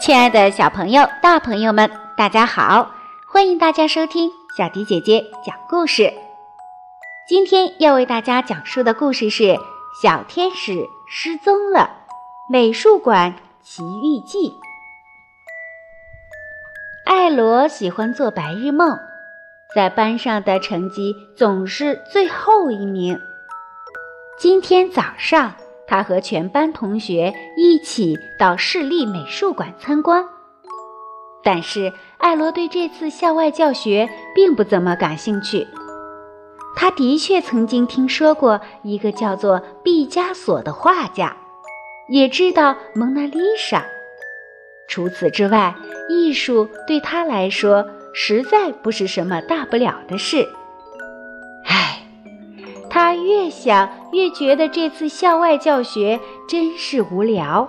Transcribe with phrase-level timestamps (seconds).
[0.00, 2.94] 亲爱的小朋友、大朋友们，大家好！
[3.26, 6.12] 欢迎大家收听小迪姐姐讲故事。
[7.28, 9.42] 今天要为大家讲述的故事是
[10.02, 11.90] 《小天使失踪了》
[12.52, 14.54] 美术馆奇遇记。
[17.04, 18.98] 艾罗喜欢做白日梦，
[19.74, 23.20] 在班上的成绩总是最后一名。
[24.38, 25.54] 今天早上。
[25.90, 30.22] 他和全班同学一起到市立美术馆参观，
[31.42, 35.66] 但是艾罗对这次校外教学并不怎么感兴趣。
[36.76, 41.34] 他的确曾经听说过一个叫做毕加索的画家，
[42.10, 43.82] 也知道蒙娜丽莎。
[44.88, 45.74] 除此之外，
[46.10, 50.46] 艺术对他来说实在不是什么大不了的事。
[51.64, 51.97] 唉
[53.28, 57.68] 越想越觉得这次校外教学真是无聊。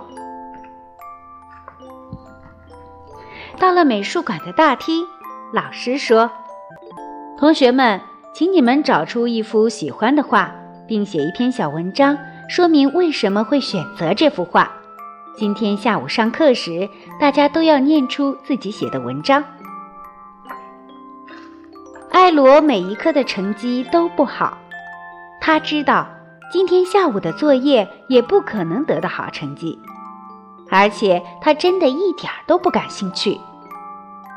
[3.58, 5.04] 到了美术馆的大厅，
[5.52, 6.30] 老师说
[7.38, 8.00] ：“同学们，
[8.32, 10.50] 请你们找出一幅喜欢的画，
[10.88, 12.16] 并写一篇小文章，
[12.48, 14.72] 说明为什么会选择这幅画。
[15.36, 16.88] 今天下午上课时，
[17.20, 19.44] 大家都要念出自己写的文章。”
[22.10, 24.56] 艾罗每一科的成绩都不好。
[25.40, 26.08] 他知道
[26.52, 29.78] 今天下午的作业也不可能得到好成绩，
[30.70, 33.40] 而且他真的一点儿都不感兴趣。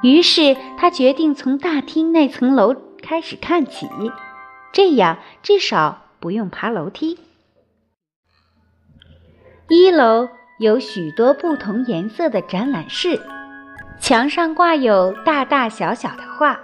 [0.02, 3.90] 于是他决定从大厅那层楼开始看起，
[4.72, 7.20] 这样至少不用爬楼梯。
[9.70, 13.20] 一楼有许多不同颜色的展览室，
[14.00, 16.60] 墙上挂有大大小小的画，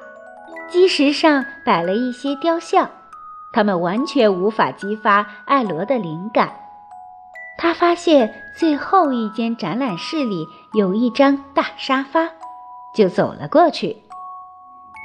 [0.70, 2.90] 基石上摆了一些雕像。
[3.52, 6.54] 他们完全无法激发艾罗的灵感。
[7.58, 12.30] 他发现最后一间展览室里有一张大沙发，
[12.96, 14.04] 就走了过去，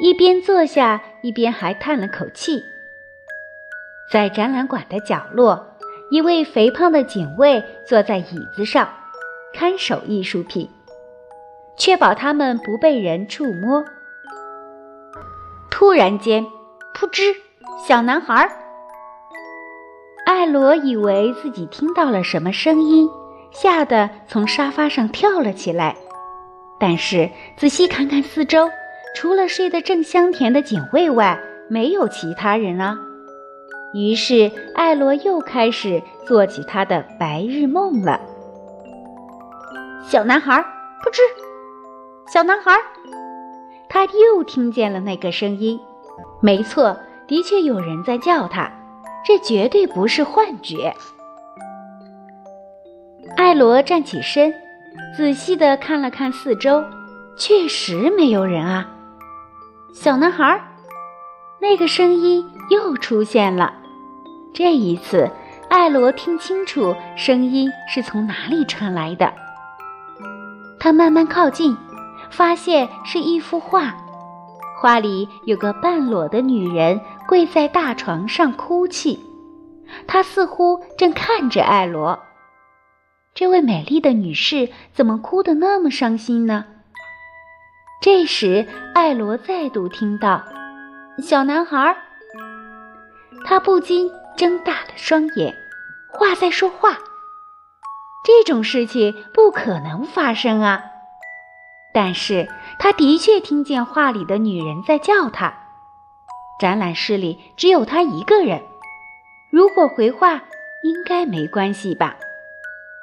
[0.00, 2.62] 一边坐下一边还叹了口气。
[4.12, 5.66] 在展览馆的角落，
[6.10, 8.88] 一位肥胖的警卫坐在椅子上，
[9.52, 10.70] 看守艺术品，
[11.76, 13.84] 确保他们不被人触摸。
[15.70, 16.46] 突然间，
[16.94, 17.43] 噗嗤。
[17.76, 18.48] 小男孩，
[20.24, 23.10] 艾罗以为自己听到了什么声音，
[23.50, 25.96] 吓得从沙发上跳了起来。
[26.78, 28.70] 但是仔细看看四周，
[29.16, 32.96] 除了睡得正香甜的警卫外，没有其他人啊。
[33.92, 38.20] 于是艾罗又开始做起他的白日梦了。
[40.06, 41.22] 小男孩，噗嗤！
[42.32, 42.72] 小男孩，
[43.88, 45.78] 他又听见了那个声音，
[46.40, 46.96] 没错。
[47.26, 48.70] 的确有人在叫他，
[49.24, 50.94] 这绝对不是幻觉。
[53.36, 54.52] 艾罗站起身，
[55.16, 56.84] 仔细地看了看四周，
[57.36, 58.88] 确实没有人啊。
[59.92, 60.60] 小男孩，
[61.60, 63.72] 那个声音又出现了。
[64.52, 65.30] 这一次，
[65.68, 69.32] 艾罗听清楚声音是从哪里传来的。
[70.78, 71.76] 他慢慢靠近，
[72.30, 73.96] 发现是一幅画。
[74.76, 79.24] 画里有个半裸的女人跪在大床上哭泣，
[80.06, 82.20] 她似乎正看着艾罗。
[83.34, 86.66] 这位美丽的女士怎么哭得那么伤心呢？
[88.00, 90.44] 这时，艾罗再度听到
[91.22, 91.96] “小男孩”，
[93.46, 95.54] 他不禁睁大了双眼。
[96.10, 96.98] 画在说话，
[98.24, 100.82] 这种事情不可能发生啊！
[101.94, 102.48] 但是。
[102.78, 105.54] 他的确听见画里的女人在叫他。
[106.60, 108.62] 展览室里只有他一个人，
[109.50, 110.42] 如果回话，
[110.82, 112.16] 应该没关系吧？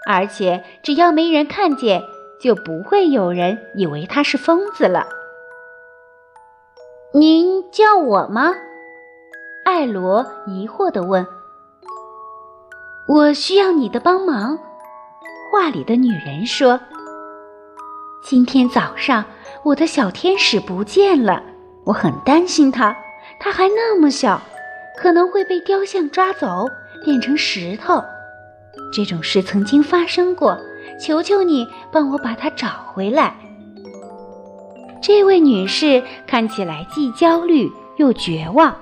[0.07, 2.01] 而且只要没人看见，
[2.41, 5.07] 就不会有人以为他是疯子了。
[7.13, 8.53] 您叫我吗？
[9.65, 11.27] 艾罗疑惑地问。
[13.07, 14.57] 我需要你的帮忙。
[15.51, 16.79] 画里的女人说
[18.23, 19.25] ：“今天早上。”
[19.63, 21.43] 我的小天使不见了，
[21.83, 22.95] 我很担心他。
[23.39, 24.41] 他还那么小，
[24.97, 26.67] 可能会被雕像抓走，
[27.05, 28.03] 变成石头。
[28.93, 30.57] 这种事曾经发生过，
[30.99, 33.35] 求求你帮我把他找回来。
[35.01, 38.75] 这位女士看起来既焦虑又绝望。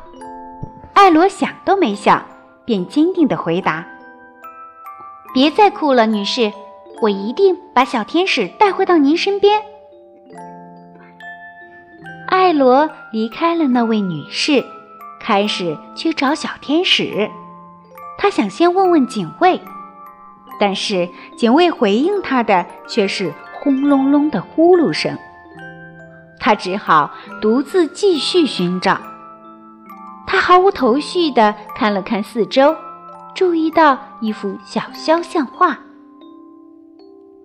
[0.94, 2.26] 艾罗想都没想，
[2.66, 3.86] 便坚定地回答
[5.34, 6.52] ：“别再哭了，女士，
[7.02, 9.62] 我一定把小天使带回到您身边。”
[12.50, 14.66] 艾罗离开了那位女士，
[15.20, 17.30] 开始去找小天使。
[18.18, 19.62] 他想先问问警卫，
[20.60, 21.08] 但是
[21.38, 25.16] 警卫回应他的却是轰隆隆的呼噜声。
[26.40, 29.00] 他只好独自继续寻找。
[30.26, 32.76] 他毫无头绪地看了看四周，
[33.36, 35.78] 注意到一幅小肖像画。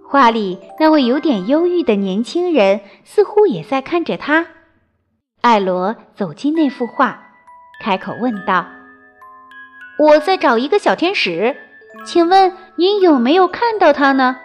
[0.02, 4.46] 画里那位有点忧郁的年轻人似乎也在看着他。
[5.44, 7.20] 艾罗走进那幅画，
[7.78, 8.64] 开口问道
[10.00, 11.54] ：“我在找一个小天使，
[12.06, 14.38] 请问您有没有看到他呢？”“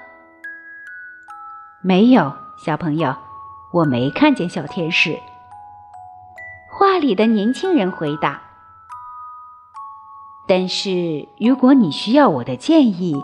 [1.82, 3.16] 没有，小朋友，
[3.72, 5.18] 我没看见小天使。”
[6.70, 8.42] 画里的年轻人回答。
[10.50, 13.24] “但是如果你需要我的建议，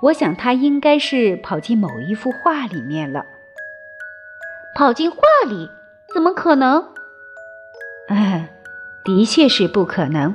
[0.00, 3.26] 我想他应该是跑进某一幅画里面了。
[4.74, 5.68] ”“跑进画里？
[6.14, 6.88] 怎么可能？”
[8.10, 8.46] 嗯，
[9.04, 10.34] 的确是不可能。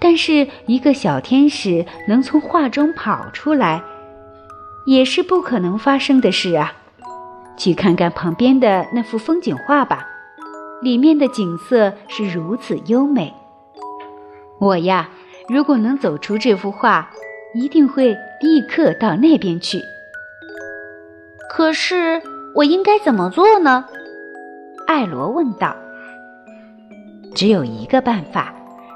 [0.00, 3.82] 但是一个小天使能从画中跑出来，
[4.86, 6.72] 也是不可能发生的事啊！
[7.56, 10.06] 去看看旁边的那幅风景画吧，
[10.80, 13.34] 里面的景色是如此优美。
[14.60, 15.10] 我呀，
[15.48, 17.10] 如果能走出这幅画，
[17.54, 19.80] 一定会立刻到那边去。
[21.50, 22.20] 可是
[22.54, 23.84] 我应该怎么做呢？
[24.86, 25.76] 艾罗问道。
[27.38, 28.52] 只有一个办法，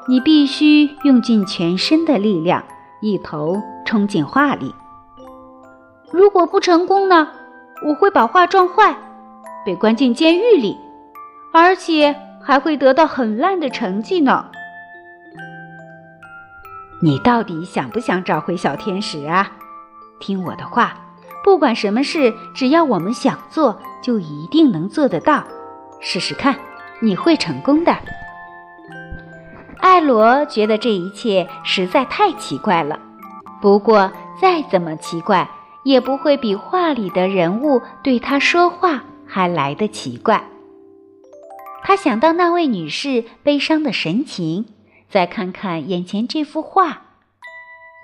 [0.08, 2.64] 你必须用尽全身的力量，
[3.00, 3.56] 一头
[3.86, 4.74] 冲进画里。
[6.10, 7.28] 如果不成功呢？
[7.86, 8.96] 我会把画撞坏，
[9.64, 10.76] 被关进监狱里，
[11.52, 14.46] 而且还会得到很烂的成绩呢。
[17.00, 19.52] 你到底想不想找回小天使啊？
[20.18, 20.94] 听我的话，
[21.44, 25.44] 不管什么事，只要我们想做，就一定能做得到。
[26.00, 26.56] 试试看，
[26.98, 27.96] 你会成功的。
[29.82, 33.00] 艾罗觉得这一切实在太奇怪了，
[33.61, 35.50] 不过再怎么奇怪，
[35.82, 40.44] 也不会比画里的人物对他说话还来得奇怪。
[41.82, 44.67] 他想到那位女士悲伤的神情，
[45.11, 47.02] 再看看眼前这幅画，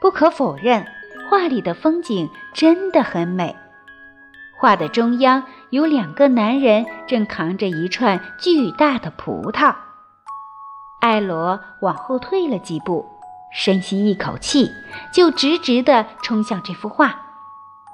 [0.03, 0.85] 不可否认，
[1.31, 3.55] 画里的风景真的很美。
[4.59, 9.77] 画的中央有两个男人正扛着一串巨大的葡萄。
[11.00, 13.06] 艾罗往后退了几步，
[13.53, 14.71] 深吸一口气，
[15.12, 17.21] 就直直地冲向这幅画。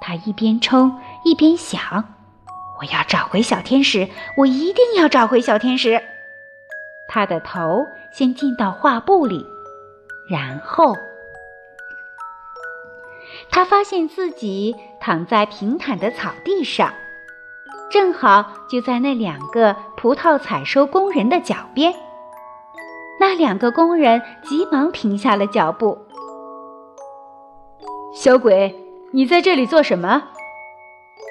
[0.01, 1.81] 他一边冲一边想
[2.81, 4.09] ：“我要找回小天使，
[4.39, 6.03] 我一定要找回小天使。”
[7.09, 9.47] 他的头先进到画布里，
[10.31, 10.97] 然后
[13.51, 16.93] 他发现自己躺在平坦的草地上，
[17.91, 21.95] 正好就在那两个葡萄采收工人的脚边。
[23.26, 25.97] 那两个工人急忙停下了脚步。
[28.15, 28.79] 小鬼，
[29.12, 30.25] 你在这里做什么？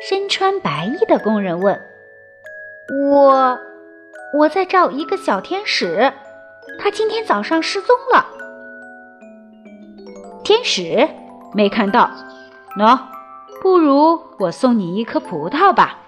[0.09, 1.79] 身穿白衣的工人问。
[3.11, 3.59] 我，
[4.35, 6.11] 我在照一个小天使，
[6.79, 8.25] 他今天早上失踪了。
[10.43, 11.07] 天使
[11.53, 12.09] 没看到。
[12.75, 12.97] 喏，
[13.61, 15.99] 不如我送你一颗葡萄吧。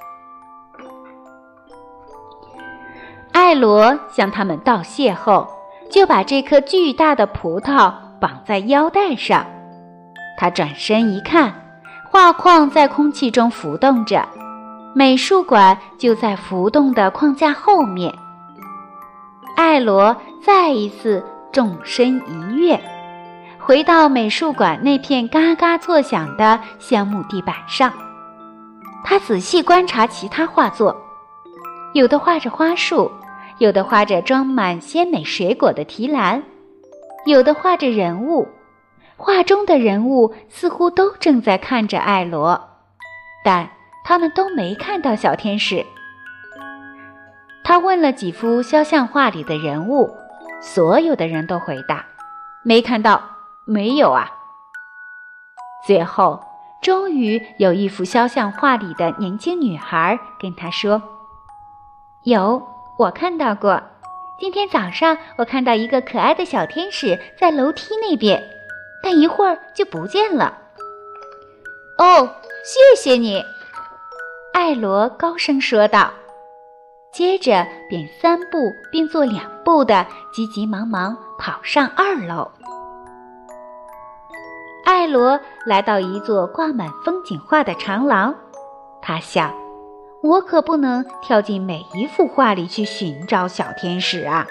[3.33, 5.47] 艾罗向他们道谢后。
[5.89, 9.45] 就把这颗巨大的葡萄绑在腰带上。
[10.38, 11.53] 他转身一看，
[12.12, 14.27] 画框在空气中浮动着，
[14.93, 18.13] 美术馆就在浮动的框架后面。
[19.55, 22.81] 艾罗再一次纵身一跃，
[23.60, 27.93] 回到美术馆那片嘎嘎作响的橡木地板上。
[29.05, 30.95] 他仔细观察其他画作，
[31.93, 33.10] 有的画着花束。
[33.57, 36.43] 有的画着装满鲜美水果的提篮，
[37.25, 38.47] 有的画着人物，
[39.15, 42.69] 画中的人物似乎都正在看着艾罗，
[43.45, 43.69] 但
[44.03, 45.85] 他们都没看到小天使。
[47.63, 50.13] 他问了几幅肖像画里的人物，
[50.62, 52.05] 所有的人都回答
[52.63, 53.24] ：“没看到，
[53.65, 54.29] 没有啊。”
[55.88, 56.43] 最后，
[56.81, 61.01] 终于有一幅肖像画里的年轻女孩跟他说
[62.25, 62.62] ：“有。”
[62.97, 63.81] 我看到过，
[64.39, 68.41] 今天早上我看到一个可爱的小天使在楼梯那边，
[69.03, 70.57] 但一会儿就不见了。
[71.97, 72.29] 哦，
[72.63, 73.43] 谢谢你，
[74.53, 76.09] 艾罗高声说道，
[77.11, 82.49] 接着便三步并作两步的急急忙忙跑上二楼。
[84.85, 88.33] 艾罗来到一座挂满风景画的长廊，
[89.01, 89.64] 他想。
[90.25, 94.48] 我可不能跳进每一幅画里去寻找小天使啊！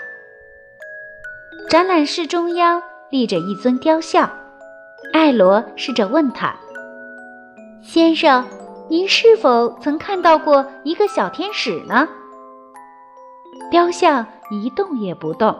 [1.69, 4.31] 展览室中央立着一尊雕像，
[5.13, 6.55] 艾罗试着问他
[7.83, 8.47] ：“先生，
[8.89, 12.07] 您是否曾看到过一个小天使呢？”
[13.69, 15.59] 雕像一动也不动，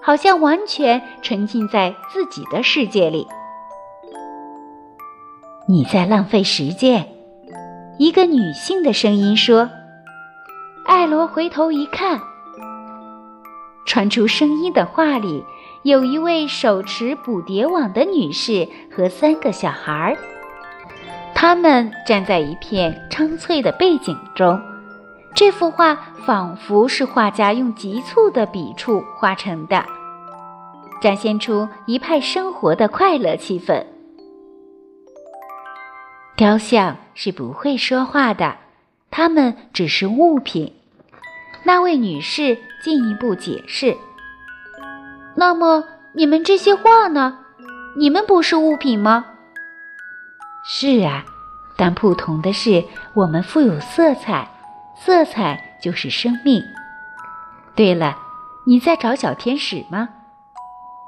[0.00, 3.28] 好像完全沉浸在自己的世界里。
[5.68, 7.06] 你在浪费时间。
[7.98, 9.68] 一个女性的声音说
[10.86, 12.20] ：“艾罗回头一看，
[13.86, 15.44] 传出声音的画里
[15.82, 20.16] 有一位手持捕蝶网的女士和三个小孩儿，
[21.34, 24.60] 他们站在一片苍翠的背景中。
[25.34, 25.94] 这幅画
[26.26, 29.84] 仿佛是画家用急促的笔触画成的，
[31.00, 33.84] 展现出一派生活的快乐气氛。”
[36.42, 38.56] 雕像是不会说话的，
[39.12, 40.74] 它们只是物品。
[41.62, 43.96] 那位女士进一步解释
[45.38, 45.84] ：“那么
[46.16, 47.38] 你们这些画呢？
[47.96, 49.24] 你们不是物品吗
[50.66, 51.24] ？”“是啊，
[51.76, 54.50] 但不同的是，我们富有色彩，
[54.96, 56.60] 色彩就是生命。”
[57.76, 58.18] 对了，
[58.66, 60.08] 你在找小天使吗？“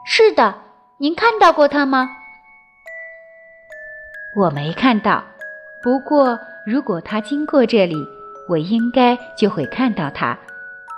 [0.06, 0.60] 是的，
[0.98, 2.08] 您看到过它吗？”
[4.36, 5.22] 我没看到，
[5.82, 7.96] 不过如果他经过这里，
[8.48, 10.38] 我应该就会看到他，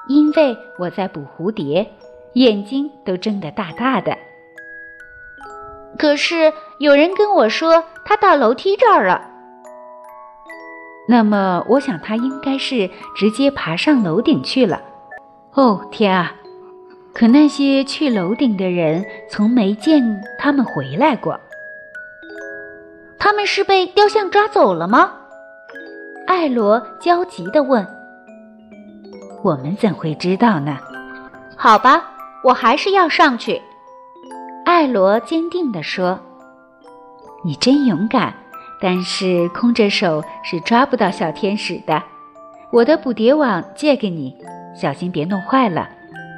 [0.09, 1.87] 因为我在捕蝴蝶，
[2.33, 4.17] 眼睛都睁得大大的。
[5.99, 9.31] 可是有人跟我说他到楼梯这儿了，
[11.09, 14.83] 那么我想他应该是直接爬上楼顶去了。
[15.53, 16.35] 哦天啊！
[17.15, 21.41] 可那些去楼顶的人从没见他们回来过。
[23.27, 25.11] 他们是被雕像抓走了吗？
[26.29, 27.85] 艾罗焦急地问。
[29.43, 30.79] “我们怎会知道呢？”
[31.59, 32.09] 好吧，
[32.45, 33.61] 我还是要上去。”
[34.65, 36.17] 艾罗坚定地说。
[37.43, 38.33] “你真勇敢，
[38.81, 42.01] 但是空着手是抓不到小天使的。
[42.71, 44.37] 我的捕蝶网借给你，
[44.81, 45.89] 小心别弄坏了。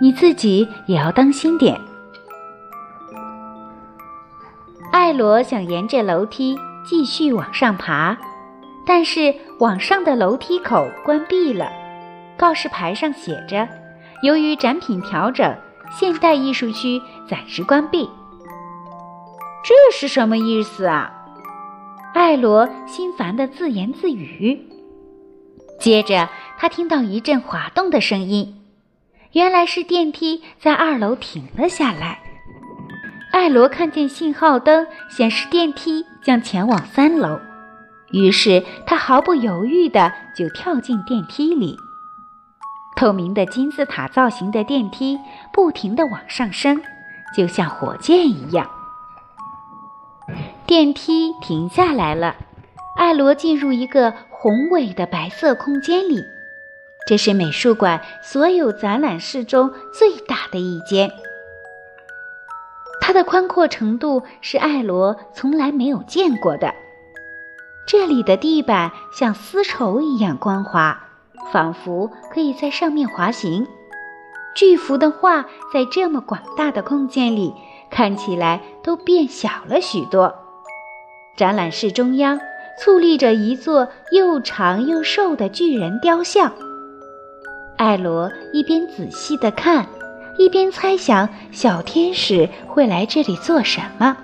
[0.00, 1.78] 你自己也要当心点。”
[4.90, 6.58] 艾罗想沿着楼梯。
[6.88, 8.16] 继续往上爬，
[8.86, 11.70] 但是往上的楼梯口关闭了，
[12.38, 13.68] 告示牌上写着
[14.24, 15.54] ：“由于展品调整，
[15.90, 18.08] 现代艺术区暂时关闭。”
[19.62, 21.12] 这是什么意思啊？
[22.14, 24.66] 艾罗心烦的自言自语。
[25.78, 28.62] 接着，他听到一阵滑动的声音，
[29.32, 32.20] 原来是电梯在二楼停了下来。
[33.38, 37.38] 艾罗看见信号灯显示电梯将前往三楼，
[38.10, 41.78] 于是他毫不犹豫地就跳进电梯里。
[42.96, 45.20] 透明的金字塔造型的电梯
[45.52, 46.82] 不停地往上升，
[47.36, 48.68] 就像火箭一样。
[50.66, 52.34] 电梯停下来了，
[52.96, 56.24] 艾罗进入一个宏伟的白色空间里，
[57.06, 61.08] 这是美术馆所有展览室中最大的一间。
[63.08, 66.74] 它的宽阔程度是艾罗从来没有见过的。
[67.86, 71.08] 这里的地板像丝绸一样光滑，
[71.50, 73.66] 仿佛可以在上面滑行。
[74.54, 77.54] 巨幅的画在这么广大的空间里
[77.90, 80.34] 看起来都变小了许多。
[81.34, 82.38] 展览室中央
[82.78, 86.52] 矗立着一座又长又瘦的巨人雕像。
[87.78, 89.86] 艾罗一边仔细地看。
[90.38, 94.16] 一边猜想小天使会来这里做什么，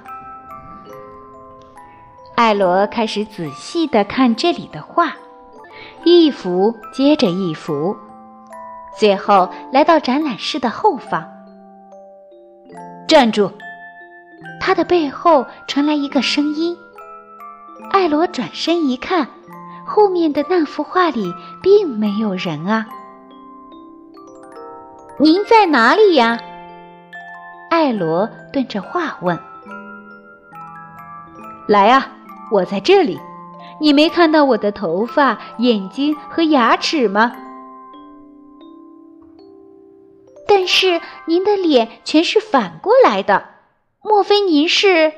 [2.36, 5.16] 艾罗开始仔细地看这里的画，
[6.04, 7.96] 一幅接着一幅，
[8.96, 11.28] 最后来到展览室的后方。
[13.08, 13.50] 站住！
[14.60, 16.76] 他的背后传来一个声音。
[17.90, 19.28] 艾罗转身一看，
[19.84, 22.86] 后面的那幅画里并没有人啊。
[25.16, 26.40] 您在哪里呀？
[27.70, 29.38] 艾罗顿着画问。
[31.68, 32.10] 来啊，
[32.50, 33.20] 我在这里。
[33.80, 37.32] 你没看到我的头发、眼睛和牙齿吗？
[40.48, 43.44] 但是您的脸全是反过来的，
[44.02, 45.12] 莫非您是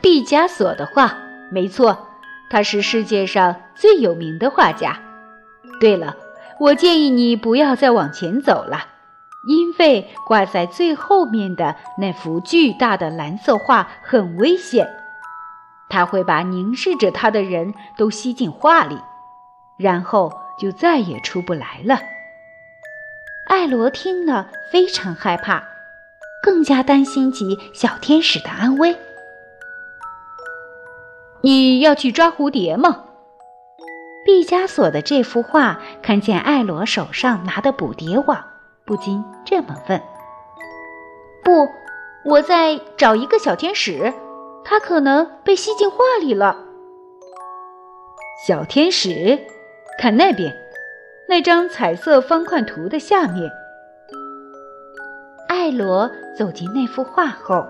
[0.00, 1.16] 毕加索的画？
[1.52, 2.08] 没错，
[2.50, 4.98] 他是世界上最有名的画家。
[5.80, 6.16] 对了。
[6.60, 8.86] 我建议你不要再往前走了，
[9.48, 14.86] 因为挂在最后面的那幅巨大的蓝色画很危险，
[15.88, 18.98] 它会把凝视着它的人都吸进画里，
[19.76, 21.98] 然后就再也出不来了。
[23.48, 25.62] 艾罗听了非常害怕，
[26.42, 28.96] 更加担心起小天使的安危。
[31.42, 33.04] 你要去抓蝴蝶吗？
[34.24, 38.42] 毕加索的这幅画看见艾罗手上拿的捕蝶网，
[38.86, 40.00] 不禁这么问
[41.44, 41.68] ：“不，
[42.24, 44.14] 我在找一个小天使，
[44.64, 46.56] 他可能被吸进画里了。”
[48.46, 49.38] 小天使，
[49.98, 50.54] 看那边，
[51.28, 53.50] 那张彩色方块图的下面。
[55.48, 57.66] 艾罗走进那幅画后，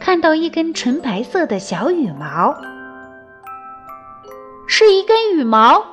[0.00, 2.54] 看到一根纯白色的小羽毛。
[4.78, 5.86] 是一根羽毛，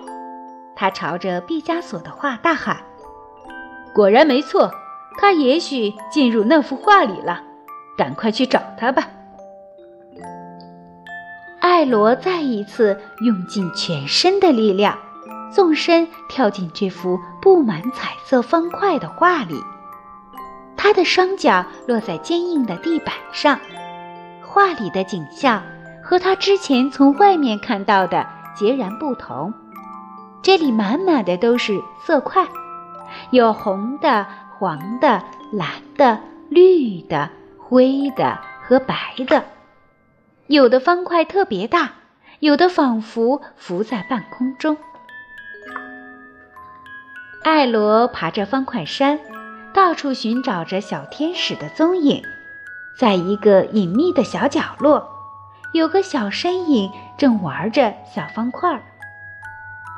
[0.76, 2.84] 他朝着毕加索的画大喊
[3.96, 4.74] ：“果然没错，
[5.18, 7.42] 他也许进入那幅画里了，
[7.98, 9.08] 赶快去找他吧！”
[11.64, 15.00] 艾罗再一次用尽全身的力量，
[15.50, 19.64] 纵身跳进这幅布满彩色方块的画里。
[20.76, 23.58] 他的双脚落在坚硬的地板上，
[24.42, 25.64] 画里的景象
[26.04, 28.28] 和他之前从外面看到的。
[28.56, 29.54] 截然不同，
[30.42, 32.48] 这里满满的都是色块，
[33.32, 36.20] 有红的、黄的、蓝的、
[36.50, 38.96] 绿的、灰的和白
[39.28, 39.44] 的。
[40.48, 41.94] 有的方块特别大，
[42.40, 44.78] 有的仿佛浮在半空中。
[47.44, 49.20] 艾罗爬着方块山，
[49.74, 52.24] 到处寻找着小天使的踪影。
[52.98, 55.10] 在一个隐秘的小角落，
[55.72, 56.92] 有个小身影。
[57.18, 58.82] 正玩着小方块儿，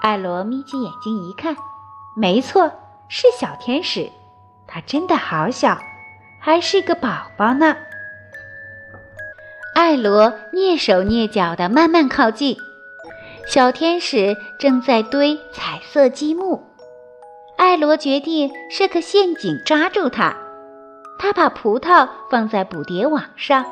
[0.02, 1.56] 艾罗眯起眼睛一看，
[2.16, 2.72] 没错，
[3.08, 4.10] 是小天使。
[4.68, 5.78] 他真的好小，
[6.40, 7.76] 还是个宝宝呢。
[9.74, 12.58] 艾罗蹑手蹑脚地慢慢靠近，
[13.48, 16.64] 小天使正在堆彩色积木。
[17.58, 20.36] 艾罗决定设个陷阱抓住他。
[21.18, 23.66] 他把葡萄放在捕蝶网上，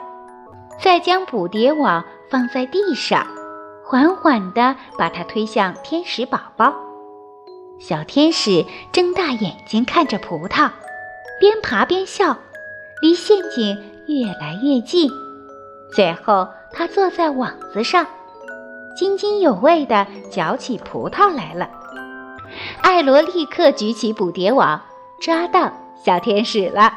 [0.79, 2.05] 再将捕蝶网。
[2.33, 3.27] 放在地上，
[3.85, 6.73] 缓缓地把它推向天使宝宝。
[7.79, 10.71] 小天使睁大眼睛看着葡萄，
[11.39, 12.35] 边爬边笑，
[13.03, 15.11] 离陷阱越来越近。
[15.95, 18.07] 最后，他坐在网子上，
[18.97, 21.69] 津津有味地嚼起葡萄来了。
[22.81, 24.81] 艾罗立刻举起捕蝶网，
[25.21, 25.71] 抓到
[26.03, 26.95] 小天使了。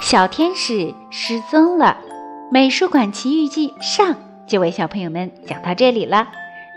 [0.00, 1.96] 小天使失踪了。
[2.54, 4.14] 《美术馆奇遇记》上
[4.46, 6.28] 就为小朋友们讲到这里了。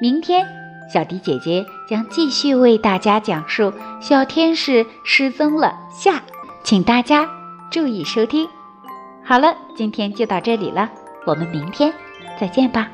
[0.02, 0.44] 明天，
[0.92, 6.24] 小迪姐姐将继续为大家讲述小天使失踪了下，
[6.64, 7.30] 请大家
[7.70, 8.50] 注意收听。
[9.24, 10.90] 好了，今天就到这里了，
[11.28, 11.94] 我们明天
[12.40, 12.90] 再见吧。